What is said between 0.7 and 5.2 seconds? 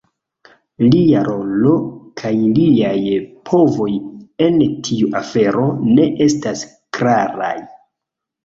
Lia rolo kaj liaj povoj en tiu